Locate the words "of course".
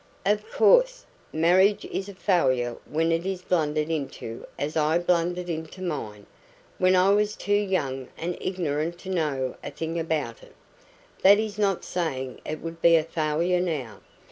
0.25-1.05